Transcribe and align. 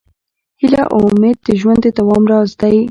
هیله 0.61 0.83
او 0.93 0.99
امید 1.09 1.37
د 1.47 1.49
ژوند 1.59 1.79
د 1.83 1.87
دوام 1.97 2.23
راز 2.31 2.49
دی. 2.61 2.77